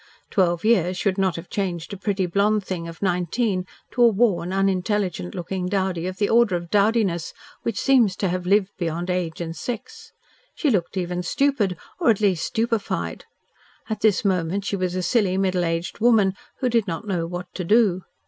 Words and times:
Twelve 0.31 0.65
years 0.65 0.97
should 0.97 1.19
not 1.19 1.35
have 1.35 1.47
changed 1.47 1.93
a 1.93 1.95
pretty 1.95 2.25
blonde 2.25 2.65
thing 2.65 2.87
of 2.87 3.03
nineteen 3.03 3.67
to 3.91 4.01
a 4.01 4.07
worn, 4.07 4.51
unintelligent 4.51 5.35
looking 5.35 5.67
dowdy 5.67 6.07
of 6.07 6.17
the 6.17 6.27
order 6.27 6.55
of 6.55 6.71
dowdiness 6.71 7.33
which 7.61 7.79
seems 7.79 8.15
to 8.15 8.27
have 8.27 8.47
lived 8.47 8.71
beyond 8.79 9.11
age 9.11 9.41
and 9.41 9.55
sex. 9.55 10.11
She 10.55 10.71
looked 10.71 10.97
even 10.97 11.21
stupid, 11.21 11.77
or 11.99 12.09
at 12.09 12.19
least 12.19 12.47
stupefied. 12.47 13.25
At 13.91 14.01
this 14.01 14.25
moment 14.25 14.65
she 14.65 14.75
was 14.75 14.95
a 14.95 15.03
silly, 15.03 15.37
middle 15.37 15.63
aged 15.63 15.99
woman, 15.99 16.33
who 16.61 16.69
did 16.69 16.87
not 16.87 17.05
know 17.05 17.27
what 17.27 17.53
to 17.53 17.63
do. 17.63 18.01